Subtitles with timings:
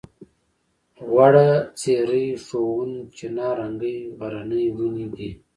[1.07, 1.47] غوړه
[1.79, 5.29] څېرۍ ښوون چناررنګی غرني ونې دي.